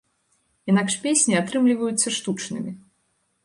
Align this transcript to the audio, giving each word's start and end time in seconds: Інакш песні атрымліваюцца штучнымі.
Інакш 0.73 0.93
песні 1.03 1.39
атрымліваюцца 1.41 2.17
штучнымі. 2.19 2.71